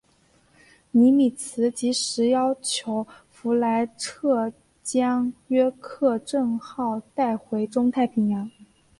[0.89, 8.49] 尼米兹即时要求弗莱彻将约克镇号带回中太平洋。